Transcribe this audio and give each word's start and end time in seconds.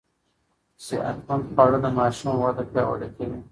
صحتمند 0.85 1.45
خواړه 1.53 1.77
د 1.83 1.87
ماشوم 1.97 2.35
وده 2.39 2.63
پياوړې 2.71 3.09
کوي. 3.15 3.39